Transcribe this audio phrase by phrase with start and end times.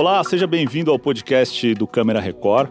[0.00, 2.70] Olá, seja bem-vindo ao podcast do Câmera Record.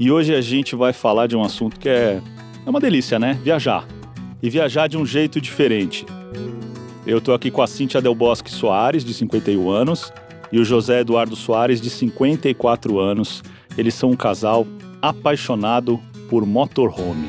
[0.00, 2.20] E hoje a gente vai falar de um assunto que é,
[2.66, 3.38] é uma delícia, né?
[3.40, 3.86] Viajar.
[4.42, 6.04] E viajar de um jeito diferente.
[7.06, 10.12] Eu tô aqui com a Cíntia Del Bosque Soares, de 51 anos,
[10.50, 13.44] e o José Eduardo Soares, de 54 anos.
[13.78, 14.66] Eles são um casal
[15.00, 17.28] apaixonado por motorhome.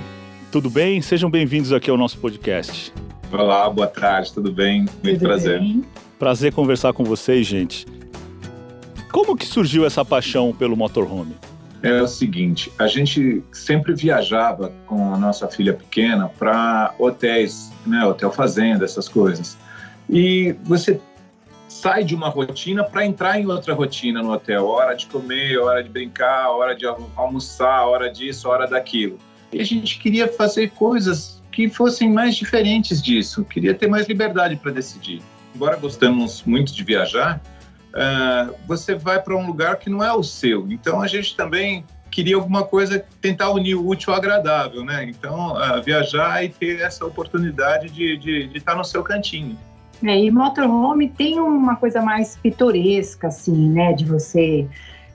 [0.52, 0.99] Tudo bem?
[0.99, 2.91] Sejam bem-vindos aqui ao nosso podcast.
[3.31, 4.88] Olá, boa tarde, tudo bem?
[5.04, 5.59] Muito tudo prazer.
[5.59, 5.85] Bem?
[6.17, 7.85] Prazer conversar com vocês, gente.
[9.17, 11.35] Como que surgiu essa paixão pelo motorhome?
[11.81, 18.05] É o seguinte, a gente sempre viajava com a nossa filha pequena para hotéis, né,
[18.05, 19.58] hotel fazenda, essas coisas.
[20.08, 21.02] E você
[21.67, 25.84] sai de uma rotina para entrar em outra rotina no hotel, hora de comer, hora
[25.84, 29.17] de brincar, hora de almoçar, hora disso, hora daquilo.
[29.52, 34.58] E a gente queria fazer coisas que fossem mais diferentes disso, queria ter mais liberdade
[34.58, 35.23] para decidir.
[35.55, 37.42] Embora gostamos muito de viajar,
[37.98, 40.72] uh, você vai para um lugar que não é o seu.
[40.72, 45.06] Então a gente também queria alguma coisa, tentar unir o útil ao agradável, né?
[45.08, 49.58] Então, uh, viajar e ter essa oportunidade de, de, de estar no seu cantinho.
[50.04, 53.94] É, e motorhome tem uma coisa mais pitoresca, assim, né?
[53.94, 54.67] De você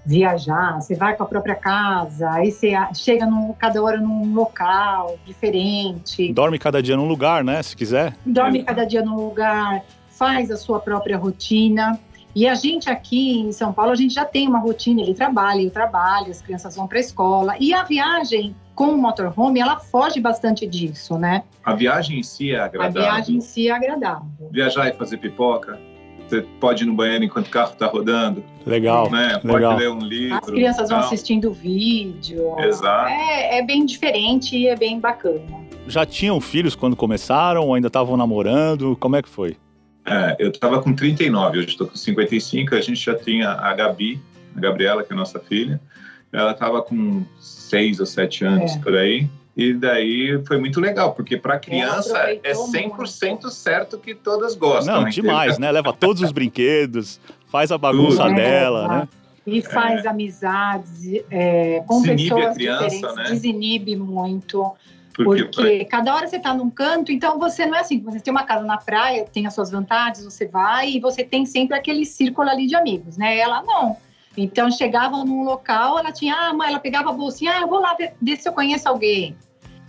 [0.05, 5.17] viajar, você vai com a própria casa, aí você chega num, cada hora num local
[5.25, 6.33] diferente.
[6.33, 7.63] Dorme cada dia num lugar, né?
[7.63, 8.13] Se quiser.
[8.27, 11.99] Dorme cada dia num lugar, faz a sua própria rotina.
[12.35, 15.61] E a gente aqui em São Paulo, a gente já tem uma rotina, ele trabalha,
[15.61, 17.55] eu trabalho, as crianças vão para a escola.
[17.61, 21.45] E a viagem com o motorhome, ela foge bastante disso, né?
[21.63, 23.03] A viagem em si é agradável.
[23.03, 24.27] A viagem em si é agradável.
[24.51, 25.79] Viajar e fazer pipoca,
[26.27, 28.43] você pode ir no banheiro enquanto o carro está rodando.
[28.65, 29.11] Legal.
[29.11, 29.39] Né?
[29.45, 29.73] Legal.
[29.73, 30.39] Pode ler um livro.
[30.39, 32.59] As crianças vão assistindo vídeo.
[32.59, 33.09] Exato.
[33.09, 35.63] É, é bem diferente e é bem bacana.
[35.87, 38.97] Já tinham filhos quando começaram ou ainda estavam namorando?
[38.99, 39.57] Como é que foi?
[40.05, 42.75] É, eu estava com 39, hoje estou com 55.
[42.75, 44.21] A gente já tinha a Gabi,
[44.57, 45.81] a Gabriela, que é a nossa filha.
[46.33, 48.79] Ela estava com 6 ou 7 anos é.
[48.79, 49.29] por aí.
[49.55, 53.51] E daí foi muito legal, porque para criança é 100% muito.
[53.51, 55.03] certo que todas gostam.
[55.03, 55.71] Não, demais, né?
[55.71, 58.35] Leva todos os brinquedos, faz a bagunça Tudo.
[58.35, 59.09] dela, é, né?
[59.47, 60.09] E faz é.
[60.09, 63.25] amizades é, com desinibe pessoas a criança, diferentes, né?
[63.31, 64.73] desinibe muito.
[65.15, 68.31] Porque, porque cada hora você está num canto, então você não é assim, você tem
[68.31, 72.05] uma casa na praia, tem as suas vantagens, você vai e você tem sempre aquele
[72.05, 73.37] círculo ali de amigos, né?
[73.37, 73.97] Ela não.
[74.37, 77.81] Então chegava num local, ela tinha, ah, mãe, ela pegava a bolsinha, ah, eu vou
[77.81, 79.37] lá ver, ver se eu conheço alguém.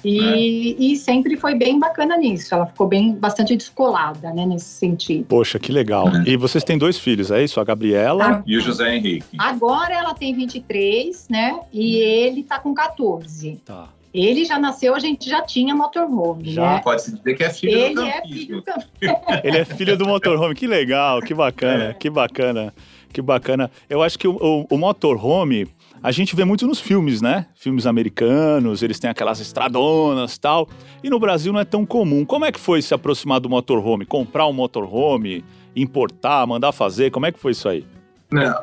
[0.04, 0.84] E, é.
[0.84, 2.54] e, sempre foi bem bacana nisso.
[2.54, 5.26] Ela ficou bem bastante descolada, né, nesse sentido.
[5.26, 6.10] Poxa, que legal.
[6.10, 6.32] É.
[6.32, 7.60] E vocês têm dois filhos, é isso?
[7.60, 9.38] A Gabriela ah, e o José Henrique.
[9.38, 11.58] Agora ela tem 23, né?
[11.72, 13.62] E ele tá com 14.
[13.64, 13.88] Tá.
[14.14, 16.76] Ele já nasceu, a gente já tinha motorhome, já.
[16.76, 16.82] Né?
[16.84, 18.88] Pode-se dizer que é filho ele do é filho também.
[19.44, 20.54] ele é filho do motorhome.
[20.54, 21.94] Que legal, que bacana, é.
[21.94, 22.74] que bacana.
[23.12, 23.72] Que bacana.
[23.90, 25.68] Eu acho que o, o, o motorhome,
[26.02, 27.46] a gente vê muito nos filmes, né?
[27.56, 30.68] Filmes americanos, eles têm aquelas estradonas tal.
[31.04, 32.26] E no Brasil não é tão comum.
[32.26, 34.06] Como é que foi se aproximar do motorhome?
[34.06, 37.12] Comprar um motorhome, importar, mandar fazer?
[37.12, 37.86] Como é que foi isso aí?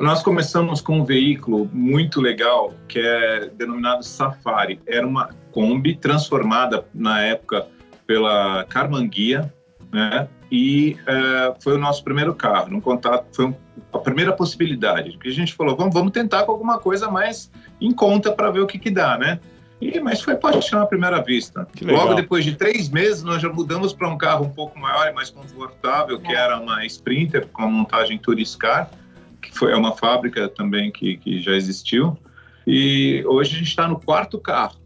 [0.01, 4.81] Nós começamos com um veículo muito legal que é denominado Safari.
[4.87, 7.67] Era uma Kombi transformada na época
[8.07, 9.53] pela Carmanguia,
[9.93, 10.29] né?
[10.51, 12.71] E é, foi o nosso primeiro carro.
[12.71, 13.55] No contato foi um
[13.93, 17.93] a primeira possibilidade, que a gente falou, vamos, vamos tentar com alguma coisa mais em
[17.93, 19.41] conta para ver o que, que dá, né?
[19.81, 21.67] E, mas foi paixão à primeira vista.
[21.83, 25.13] Logo depois de três meses, nós já mudamos para um carro um pouco maior e
[25.13, 26.37] mais confortável, que é.
[26.37, 28.91] era uma Sprinter com a montagem Turiscar,
[29.41, 32.17] que foi uma fábrica também que, que já existiu.
[32.67, 34.79] E hoje a gente está no quarto carro.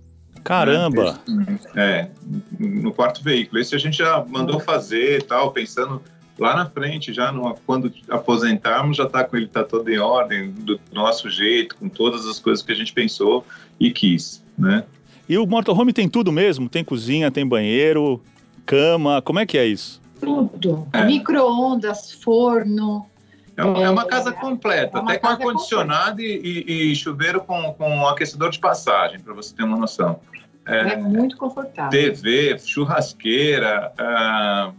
[0.43, 1.19] Caramba!
[1.27, 1.59] Né?
[1.75, 2.11] É,
[2.59, 3.61] no quarto veículo.
[3.61, 6.03] Esse a gente já mandou fazer e tal, pensando
[6.39, 10.51] lá na frente, já no, quando aposentarmos, já está com ele tá todo em ordem,
[10.51, 13.47] do nosso jeito, com todas as coisas que a gente pensou
[13.79, 14.85] e quis, né?
[15.29, 16.69] E o motorhome tem tudo mesmo?
[16.69, 18.21] Tem cozinha, tem banheiro,
[18.67, 20.03] cama, como é que é isso?
[20.21, 20.87] Tudo.
[20.93, 21.05] É.
[21.05, 23.07] Micro-ondas, forno.
[23.57, 27.41] É uma, é uma casa completa, é uma até com ar-condicionado e, e, e, chuveiro
[27.41, 30.19] com, com aquecedor de passagem, para você ter uma noção.
[30.67, 31.91] É, é muito confortável.
[31.91, 34.73] TV, churrasqueira, ah,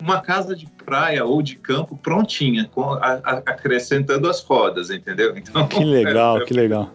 [0.00, 5.34] uma casa de praia ou de campo prontinha, com, a, a, acrescentando as rodas, entendeu?
[5.36, 6.90] Então, que legal, é, que legal.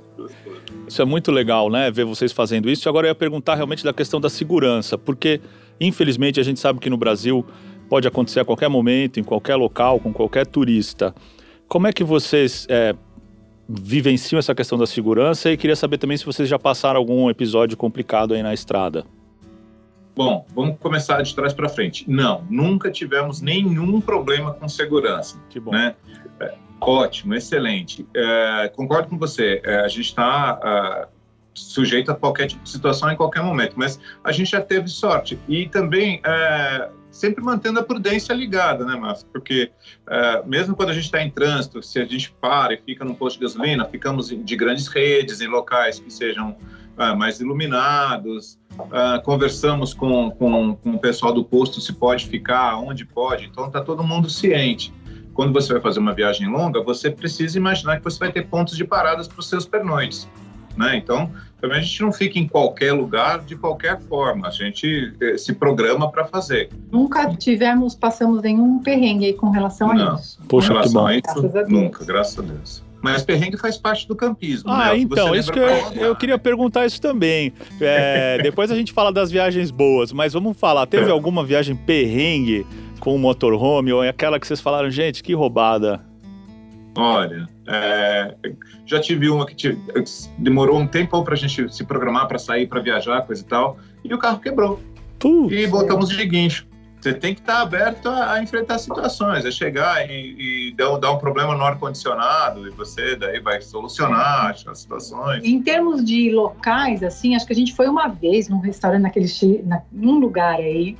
[0.87, 1.91] Isso é muito legal, né?
[1.91, 2.89] Ver vocês fazendo isso.
[2.89, 5.39] Agora eu ia perguntar realmente da questão da segurança, porque
[5.79, 7.45] infelizmente a gente sabe que no Brasil
[7.89, 11.13] pode acontecer a qualquer momento, em qualquer local, com qualquer turista.
[11.67, 12.95] Como é que vocês é,
[13.67, 15.51] vivenciam essa questão da segurança?
[15.51, 19.03] E queria saber também se vocês já passaram algum episódio complicado aí na estrada.
[20.15, 22.03] Bom, vamos começar de trás para frente.
[22.07, 25.41] Não, nunca tivemos nenhum problema com segurança.
[25.49, 25.71] Que bom.
[25.71, 25.95] Né?
[26.81, 28.05] Ótimo, excelente.
[28.15, 29.61] É, concordo com você.
[29.63, 31.07] É, a gente está é,
[31.53, 35.39] sujeito a qualquer tipo de situação em qualquer momento, mas a gente já teve sorte.
[35.47, 39.27] E também é, sempre mantendo a prudência ligada, né, Márcio?
[39.31, 39.71] Porque
[40.07, 43.13] é, mesmo quando a gente está em trânsito, se a gente para e fica num
[43.13, 46.55] posto de gasolina, ficamos de grandes redes, em locais que sejam
[46.97, 48.59] é, mais iluminados,
[48.91, 53.67] é, conversamos com, com, com o pessoal do posto se pode ficar, onde pode, então
[53.67, 54.93] está todo mundo ciente
[55.39, 58.75] quando você vai fazer uma viagem longa, você precisa imaginar que você vai ter pontos
[58.75, 60.27] de paradas para os seus pernoites.
[60.79, 60.95] Né?
[60.95, 61.29] Então,
[61.59, 65.53] também a gente não fica em qualquer lugar de qualquer forma, a gente eh, se
[65.53, 66.69] programa para fazer.
[66.89, 70.13] Nunca tivemos, passamos nenhum perrengue aí com relação não.
[70.13, 70.39] a isso.
[70.47, 72.83] Poxa, com relação a isso, graças nunca, graças a Deus.
[73.01, 74.71] Mas perrengue faz parte do campismo.
[74.71, 74.99] Ah, né?
[74.99, 77.51] então, isso que eu, eu, queria perguntar isso também.
[77.81, 81.11] É, depois a gente fala das viagens boas, mas vamos falar, teve é.
[81.11, 82.65] alguma viagem perrengue
[83.01, 86.08] com o motorhome ou é aquela que vocês falaram, gente, que roubada?
[86.99, 88.35] Olha, é,
[88.85, 89.79] já tive uma que tive,
[90.37, 93.77] demorou um tempo para a gente se programar para sair, para viajar, coisa e tal,
[94.03, 94.81] e o carro quebrou.
[95.17, 95.53] Putz.
[95.53, 96.67] E voltamos de guincho.
[96.99, 100.97] Você tem que estar tá aberto a, a, enfrentar situações, é chegar e, e dar,
[100.97, 105.45] dar, um problema no ar-condicionado e você daí vai solucionar as situações.
[105.45, 109.63] Em termos de locais, assim, acho que a gente foi uma vez num restaurante naquele,
[109.63, 110.97] na, num lugar aí,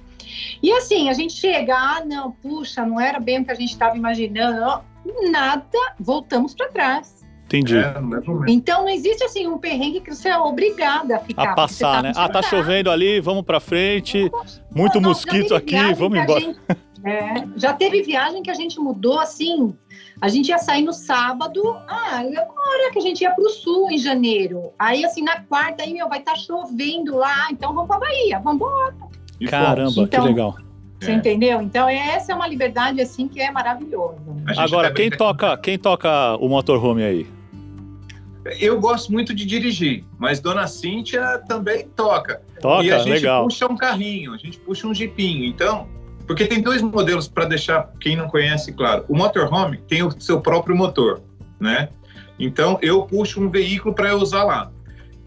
[0.62, 3.72] e assim, a gente chega, ah, não, puxa, não era bem o que a gente
[3.72, 4.82] estava imaginando,
[5.32, 7.20] nada, voltamos para trás.
[7.46, 7.78] Entendi.
[7.78, 7.96] É,
[8.48, 11.52] então não existe assim um perrengue que você é obrigada a ficar.
[11.52, 12.12] A passar, tá né?
[12.16, 14.30] Ah, tá chovendo ali, vamos para frente.
[14.74, 16.42] Muito não, mosquito aqui, vamos embora.
[16.42, 16.60] Gente,
[17.04, 19.76] é, já teve viagem que a gente mudou assim.
[20.22, 23.90] A gente ia sair no sábado, ah, agora que a gente ia para o sul
[23.90, 24.72] em janeiro.
[24.78, 28.40] Aí, assim, na quarta, aí, meu, vai estar tá chovendo lá, então vamos para Bahia,
[28.40, 28.96] vamos embora.
[29.50, 30.56] Caramba, então, que legal.
[31.00, 31.14] Você é.
[31.14, 31.62] entendeu?
[31.62, 34.20] Então essa é uma liberdade assim que é maravilhosa.
[34.58, 37.28] Agora, quem toca, quem toca o motorhome aí?
[38.60, 42.42] Eu gosto muito de dirigir, mas Dona Cíntia também toca.
[42.60, 43.44] Toca, e a gente legal.
[43.44, 45.46] puxa um carrinho, a gente puxa um jipinho.
[45.46, 45.88] Então,
[46.26, 49.06] porque tem dois modelos para deixar quem não conhece claro.
[49.08, 51.22] O motorhome tem o seu próprio motor,
[51.60, 51.90] né?
[52.40, 54.72] Então eu puxo um veículo para eu usar lá.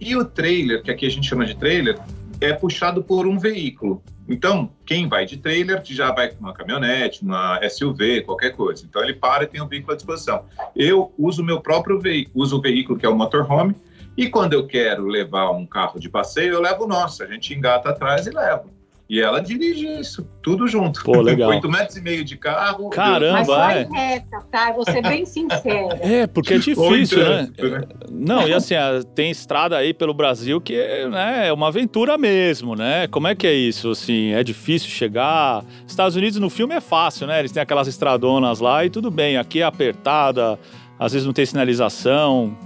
[0.00, 1.98] E o trailer, que aqui a gente chama de trailer,
[2.40, 4.02] é puxado por um veículo.
[4.28, 8.84] Então, quem vai de trailer já vai com uma caminhonete, uma SUV, qualquer coisa.
[8.84, 10.44] Então, ele para e tem o um veículo à disposição.
[10.76, 13.74] Eu uso o meu próprio veículo, uso o veículo que é o motorhome,
[14.16, 17.22] e quando eu quero levar um carro de passeio, eu levo o nosso.
[17.22, 18.64] A gente engata atrás e leva.
[19.12, 21.05] E ela dirige isso, tudo junto.
[21.05, 21.50] Pô, legal.
[21.50, 22.88] Oito metros e meio de carro.
[22.88, 23.88] Caramba, Mas vai é.
[23.93, 24.73] reta, tá?
[24.73, 25.99] Vou ser bem sincero.
[26.00, 27.50] É, porque é difícil, né?
[27.61, 27.81] né?
[28.11, 28.75] Não, e assim,
[29.14, 30.79] tem estrada aí pelo Brasil que
[31.09, 33.06] né, é uma aventura mesmo, né?
[33.06, 34.32] Como é que é isso, assim?
[34.32, 35.62] É difícil chegar...
[35.87, 37.38] Estados Unidos no filme é fácil, né?
[37.38, 39.37] Eles têm aquelas estradonas lá e tudo bem.
[39.37, 40.58] Aqui é apertada,
[40.99, 42.56] às vezes não tem sinalização.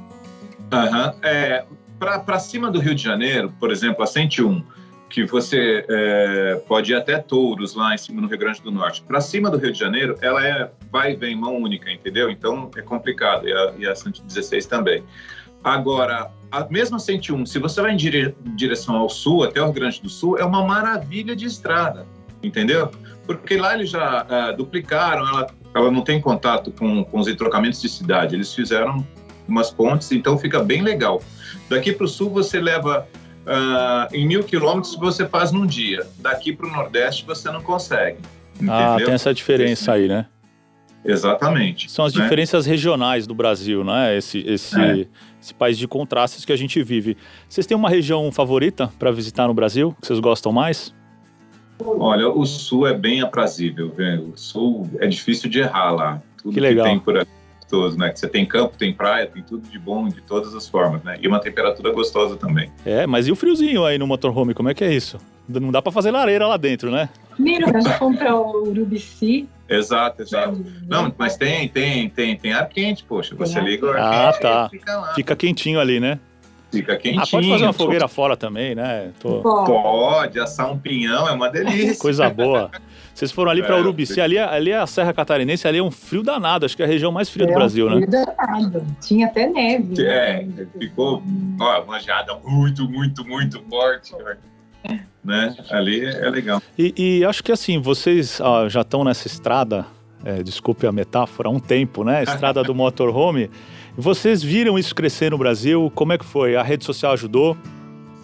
[0.73, 1.13] Aham, uhum.
[1.25, 1.65] é...
[1.99, 4.76] Para cima do Rio de Janeiro, por exemplo, a 101
[5.09, 9.03] que você é, pode ir até Touros lá em cima no Rio Grande do Norte.
[9.03, 12.31] Para cima do Rio de Janeiro, ela é vai e vem mão única, entendeu?
[12.31, 15.05] Então é complicado e a, e a 116 também.
[15.63, 19.75] Agora, a mesma 101, se você vai em dire, direção ao sul, até o Rio
[19.75, 22.07] Grande do Sul, é uma maravilha de estrada,
[22.43, 22.91] entendeu?
[23.27, 27.81] Porque lá eles já é, duplicaram, ela, ela não tem contato com, com os entrocamentos
[27.81, 29.05] de cidade, eles fizeram
[29.49, 31.23] umas pontes, então fica bem legal.
[31.69, 33.07] Daqui para o sul você leva
[33.47, 36.07] uh, em mil quilômetros você faz num dia.
[36.19, 38.19] Daqui para o Nordeste você não consegue.
[38.23, 38.75] Ah, entendeu?
[38.75, 40.27] Ah, tem essa diferença aí, né?
[41.05, 41.91] Exatamente.
[41.91, 42.23] São as né?
[42.23, 44.17] diferenças regionais do Brasil, né?
[44.17, 45.07] Esse, esse, é.
[45.41, 47.17] esse país de contrastes que a gente vive.
[47.49, 50.93] Vocês têm uma região favorita para visitar no Brasil, que vocês gostam mais?
[51.79, 54.33] Olha, o Sul é bem aprazível, viu?
[54.35, 56.23] O Sul é difícil de errar lá.
[56.43, 56.87] Tudo que legal.
[56.87, 57.31] Que tem por aqui
[57.67, 58.11] gostoso, né?
[58.11, 61.19] Que você tem campo, tem praia, tem tudo de bom de todas as formas, né?
[61.21, 62.71] E uma temperatura gostosa também.
[62.85, 65.19] É, mas e o friozinho aí no motorhome, como é que é isso?
[65.49, 67.09] Não dá para fazer lareira lá dentro, né?
[67.35, 69.49] Primeiro, a gente compra o Urubici.
[69.69, 70.65] Exato, exato.
[70.89, 73.35] Não, mas tem, tem, tem, tem ar quente, poxa.
[73.37, 74.69] Você liga o ar ah, quente tá.
[74.71, 75.15] fica lá.
[75.15, 76.19] Fica quentinho ali, né?
[76.71, 77.23] Fica quentinho.
[77.23, 79.13] Ah, pode fazer uma fogueira fora também, né?
[79.21, 79.41] Tô...
[79.41, 81.99] Pode, assar um pinhão é uma delícia.
[81.99, 82.71] Coisa boa.
[83.15, 85.83] Vocês foram ali para é, Urubici, ali, é, ali é a Serra Catarinense, ali é
[85.83, 88.01] um frio danado, acho que é a região mais fria é do Brasil, um frio
[88.01, 88.07] né?
[88.07, 90.05] danado, tinha até neve.
[90.05, 90.67] É, né?
[90.79, 91.23] ficou
[91.59, 94.15] ó, uma geada muito, muito, muito forte,
[95.25, 95.57] né?
[95.71, 96.63] Ali é legal.
[96.79, 99.87] E, e acho que assim, vocês ó, já estão nessa estrada,
[100.27, 102.25] é, desculpe a metáfora, há um tempo, né?
[102.25, 103.49] Estrada do motorhome.
[103.97, 105.91] Vocês viram isso crescer no Brasil?
[105.95, 106.57] Como é que foi?
[106.57, 107.57] A rede social ajudou?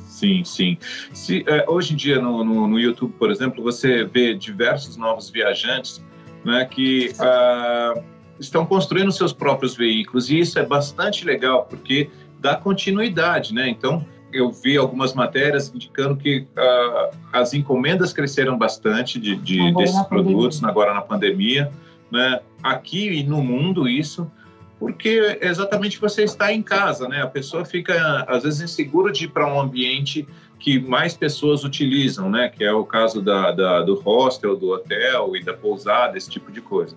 [0.08, 0.76] Sim, sim.
[1.12, 5.30] Se, é, hoje em dia, no, no, no, YouTube, por exemplo, você vê diversos novos
[5.30, 6.04] viajantes
[6.44, 8.02] né, que uh,
[8.38, 13.68] estão construindo seus próprios veículos e isso é bastante legal porque dá continuidade, né?
[13.68, 20.02] Então, eu vi algumas matérias indicando que uh, as encomendas cresceram bastante de, de desses
[20.02, 20.70] produtos pandemia.
[20.70, 21.72] agora na pandemia,
[22.12, 22.40] né?
[22.62, 24.30] Aqui e no mundo isso,
[24.78, 27.22] porque exatamente você está em casa, né?
[27.22, 30.28] A pessoa fica às vezes insegura de ir para um ambiente
[30.58, 32.48] que mais pessoas utilizam, né?
[32.48, 36.52] Que é o caso da, da, do hostel, do hotel e da pousada, esse tipo
[36.52, 36.96] de coisa.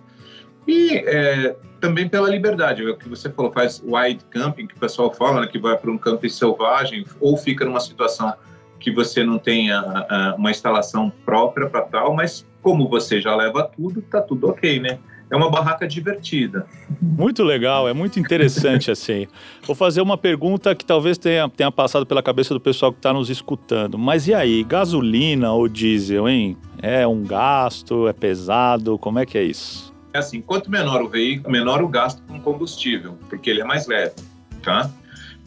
[0.68, 4.78] E é, também pela liberdade, é o que você falou, faz wide camping, que o
[4.80, 8.34] pessoal fala, né, que vai para um camping selvagem, ou fica numa situação
[8.78, 13.62] que você não tenha uh, uma instalação própria para tal, mas como você já leva
[13.62, 14.98] tudo, tá tudo ok, né?
[15.30, 16.66] É uma barraca divertida.
[17.00, 19.28] Muito legal, é muito interessante assim.
[19.64, 23.12] Vou fazer uma pergunta que talvez tenha, tenha passado pela cabeça do pessoal que está
[23.12, 23.96] nos escutando.
[23.96, 26.56] Mas e aí, gasolina ou diesel, hein?
[26.82, 28.08] É um gasto?
[28.08, 28.98] É pesado?
[28.98, 29.94] Como é que é isso?
[30.12, 33.86] É assim, quanto menor o veículo, menor o gasto com combustível, porque ele é mais
[33.86, 34.16] leve,
[34.60, 34.90] tá?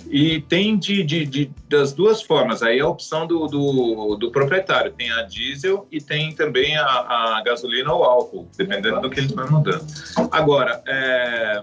[0.10, 4.32] E tem de, de, de, das duas formas, aí é a opção do, do, do,
[4.32, 9.20] proprietário, tem a diesel e tem também a, a gasolina ou álcool, dependendo do que
[9.20, 9.86] ele vai mudando.
[10.32, 11.62] Agora, é,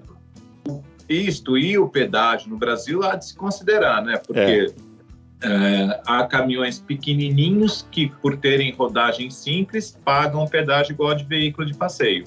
[1.08, 4.16] isto e o pedágio no Brasil há de se considerar, né?
[4.24, 4.86] Porque é.
[5.42, 11.74] É, há caminhões pequenininhos que, por terem rodagem simples, pagam pedágio igual de veículo de
[11.74, 12.24] passeio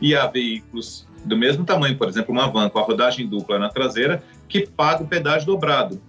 [0.00, 3.68] e há veículos do mesmo tamanho, por exemplo, uma van com a rodagem dupla na
[3.68, 6.00] traseira, que paga o pedágio dobrado.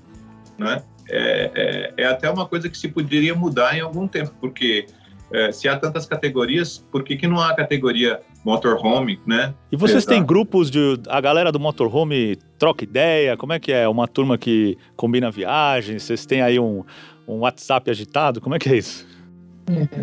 [0.57, 0.83] Né?
[1.07, 4.88] É, é, é até uma coisa que se poderia mudar em algum tempo, porque
[5.31, 9.53] é, se há tantas categorias, por que, que não há categoria motorhome, né?
[9.71, 11.00] E vocês têm grupos de...
[11.07, 13.38] A galera do motorhome troca ideia?
[13.38, 13.88] Como é que é?
[13.88, 16.03] Uma turma que combina viagens?
[16.03, 16.83] Vocês têm aí um,
[17.27, 18.41] um WhatsApp agitado?
[18.41, 19.07] Como é que é isso?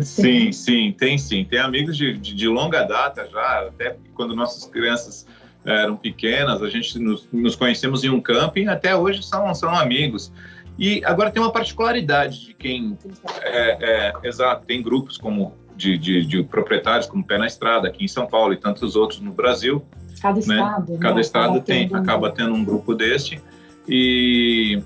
[0.01, 1.43] Sim, sim, tem sim.
[1.43, 5.27] Tem amigos de, de, de longa data já, até quando nossas crianças
[5.65, 10.31] eram pequenas, a gente nos, nos, conhecemos em um camping, até hoje são, são amigos.
[10.77, 12.97] E agora tem uma particularidade de quem.
[13.41, 18.05] É, é, exato, tem grupos como de, de, de, proprietários, como Pé na Estrada, aqui
[18.05, 19.85] em São Paulo e tantos outros no Brasil.
[20.21, 20.39] Cada né?
[20.39, 20.97] estado.
[20.99, 21.21] Cada né?
[21.21, 23.41] estado tem, acaba tendo um grupo deste.
[23.87, 24.81] E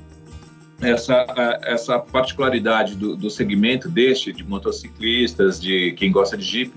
[0.81, 1.25] essa,
[1.63, 6.73] essa particularidade do, do segmento deste, de motociclistas, de quem gosta de Jeep,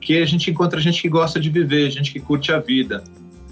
[0.00, 3.02] que a gente encontra gente que gosta de viver, gente que curte a vida,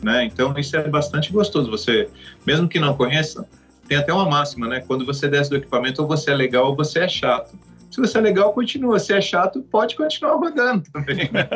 [0.03, 0.25] né?
[0.25, 1.71] Então isso é bastante gostoso.
[1.71, 2.09] Você,
[2.47, 3.47] mesmo que não conheça,
[3.89, 4.83] tem até uma máxima, né?
[4.87, 7.57] Quando você desce do equipamento, ou você é legal ou você é chato.
[7.91, 8.99] Se você é legal, continua.
[8.99, 11.31] Se é chato, pode continuar rodando também.
[11.31, 11.47] Né?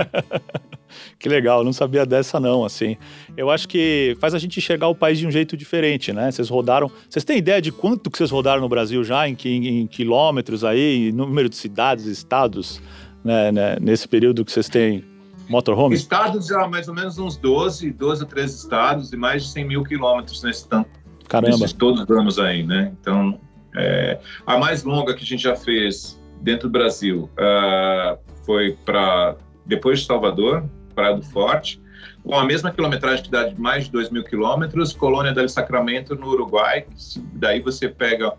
[1.18, 2.98] que legal, não sabia dessa não, assim.
[3.34, 6.30] Eu acho que faz a gente enxergar o país de um jeito diferente, né?
[6.30, 6.90] Vocês rodaram...
[7.08, 10.62] Vocês têm ideia de quanto que vocês rodaram no Brasil já, em, em, em quilômetros
[10.62, 12.82] aí, em número de cidades, estados,
[13.24, 15.02] né, né, nesse período que vocês têm
[15.48, 15.94] motorhome?
[15.94, 19.64] Estados já mais ou menos uns 12, 12 a 13 estados e mais de 100
[19.66, 20.90] mil quilômetros nesse tanto.
[21.28, 21.56] Caramba.
[21.58, 22.92] Nesses todos os anos aí, né?
[23.00, 23.40] Então,
[23.74, 29.36] é, a mais longa que a gente já fez dentro do Brasil uh, foi para
[29.64, 31.82] depois de Salvador, Praia do Forte,
[32.22, 36.14] com a mesma quilometragem que dá de mais de 2 mil quilômetros, Colônia del Sacramento,
[36.14, 36.86] no Uruguai.
[37.34, 38.32] Daí você pega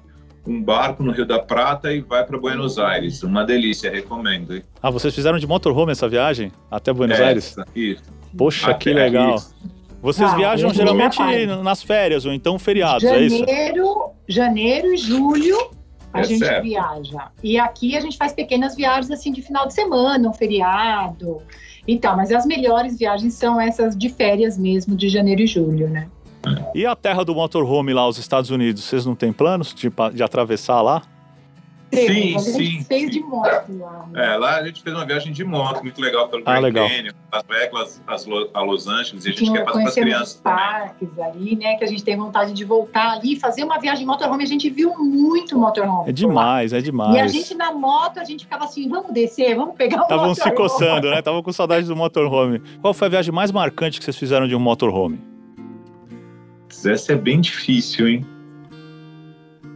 [0.47, 3.21] um barco no Rio da Prata e vai para Buenos Aires.
[3.21, 4.61] Uma delícia, recomendo.
[4.81, 7.55] Ah, vocês fizeram de motorhome essa viagem até Buenos essa, Aires?
[7.75, 8.03] Isso.
[8.35, 9.35] Poxa, até que legal.
[9.35, 9.55] Isso.
[10.01, 11.19] Vocês ah, viajam geralmente
[11.63, 14.11] nas férias ou então feriados, janeiro, é isso?
[14.27, 15.71] Janeiro e julho
[16.13, 16.63] a é gente certo.
[16.63, 17.31] viaja.
[17.43, 21.41] E aqui a gente faz pequenas viagens assim de final de semana, um feriado.
[21.87, 26.07] Então, mas as melhores viagens são essas de férias mesmo, de janeiro e julho, né?
[26.73, 30.23] E a terra do motorhome lá, os Estados Unidos, vocês não têm planos de, de
[30.23, 31.01] atravessar lá?
[31.93, 34.05] Sim, a gente fez de moto lá.
[34.11, 34.33] Né?
[34.33, 37.13] É, lá a gente fez uma viagem de moto muito legal pelo ah, Grand Canyon,
[37.31, 38.01] Las Vegas,
[38.53, 41.25] a Los Angeles, e a gente Tinha, quer passar para as crianças parques também.
[41.25, 44.43] ali, né, que a gente tem vontade de voltar ali, fazer uma viagem de motorhome,
[44.43, 46.09] a gente viu muito motorhome.
[46.09, 47.15] É demais, é demais.
[47.15, 50.35] E a gente na moto, a gente ficava assim, vamos descer, vamos pegar o Estavam
[50.35, 52.61] se coçando, né, estavam com saudade do motorhome.
[52.81, 55.36] Qual foi a viagem mais marcante que vocês fizeram de um motorhome?
[56.85, 58.25] Essa é bem difícil, hein?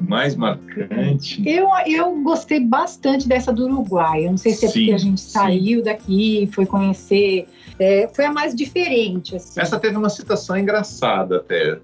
[0.07, 1.41] mais marcante?
[1.47, 4.25] Eu, eu gostei bastante dessa do Uruguai.
[4.25, 5.85] Eu não sei se é sim, porque a gente saiu sim.
[5.85, 7.47] daqui, foi conhecer.
[7.79, 9.35] É, foi a mais diferente.
[9.35, 9.59] Assim.
[9.59, 11.79] Essa teve uma citação engraçada até,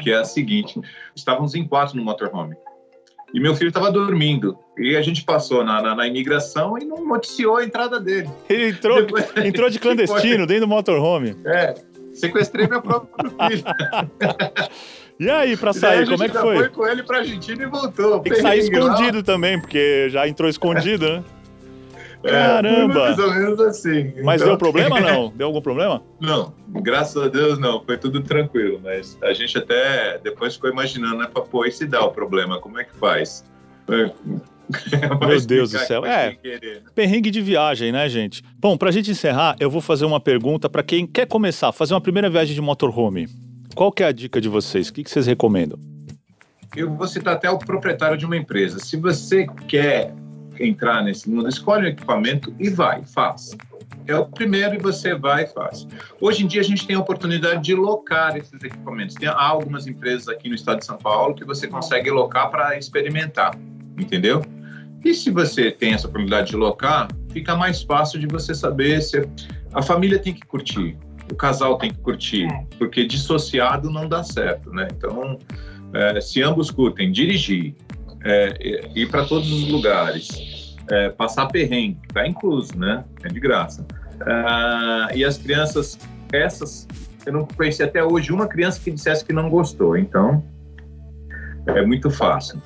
[0.00, 0.80] que é a seguinte:
[1.14, 2.56] estávamos em quatro no motorhome.
[3.32, 4.56] E meu filho estava dormindo.
[4.78, 8.28] E a gente passou na, na, na, imigração e não noticiou a entrada dele.
[8.48, 11.36] Ele entrou, Depois, entrou de clandestino dentro do motorhome.
[11.44, 11.74] É,
[12.14, 13.64] sequestrei meu próprio filho.
[15.18, 16.56] E aí, pra sair, como é que foi?
[16.56, 18.18] foi com ele pra Argentina e voltou.
[18.18, 19.22] Tem que sair escondido lá.
[19.22, 21.24] também, porque já entrou escondido, né?
[22.24, 23.00] Caramba!
[23.00, 24.12] É, mais ou menos assim.
[24.24, 24.48] Mas então...
[24.52, 25.28] deu problema não?
[25.36, 26.02] Deu algum problema?
[26.20, 31.18] Não, graças a Deus não, foi tudo tranquilo, mas a gente até depois ficou imaginando,
[31.18, 33.44] né, pô, e se dá o problema, como é que faz?
[35.26, 36.04] Meu Deus do céu.
[36.04, 36.36] É,
[36.94, 38.42] perrengue de viagem, né, gente?
[38.58, 42.00] Bom, pra gente encerrar, eu vou fazer uma pergunta para quem quer começar, fazer uma
[42.00, 43.28] primeira viagem de motorhome.
[43.74, 44.88] Qual que é a dica de vocês?
[44.88, 45.78] O que, que vocês recomendam?
[46.76, 48.78] Eu vou citar até o proprietário de uma empresa.
[48.78, 50.12] Se você quer
[50.58, 53.56] entrar nesse mundo, escolhe um equipamento e vai, faz.
[54.06, 55.86] É o primeiro e você vai e faz.
[56.20, 59.14] Hoje em dia a gente tem a oportunidade de locar esses equipamentos.
[59.14, 63.56] Tem algumas empresas aqui no estado de São Paulo que você consegue locar para experimentar,
[63.98, 64.42] entendeu?
[65.04, 69.28] E se você tem essa oportunidade de locar, fica mais fácil de você saber se
[69.72, 70.96] a família tem que curtir,
[71.30, 72.66] o casal tem que curtir, é.
[72.78, 74.88] porque dissociado não dá certo, né?
[74.96, 75.38] Então,
[75.92, 77.74] é, se ambos curtem dirigir,
[78.24, 83.04] é, ir para todos os lugares, é, passar perrengue, tá incluso, né?
[83.22, 83.86] É de graça.
[84.22, 85.98] Ah, e as crianças,
[86.32, 86.86] essas,
[87.26, 90.42] eu não conheci até hoje uma criança que dissesse que não gostou, então
[91.66, 92.60] é muito fácil.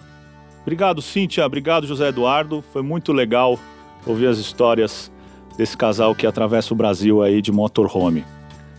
[0.68, 1.46] Obrigado, Cíntia.
[1.46, 2.62] Obrigado, José Eduardo.
[2.74, 3.58] Foi muito legal
[4.04, 5.10] ouvir as histórias
[5.56, 8.22] desse casal que atravessa o Brasil aí de motorhome.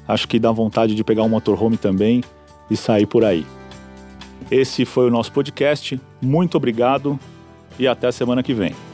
[0.08, 2.24] Acho que dá vontade de pegar um motorhome também
[2.70, 3.44] e sair por aí.
[4.52, 6.00] Esse foi o nosso podcast.
[6.22, 7.20] Muito obrigado
[7.80, 8.89] e até semana que vem.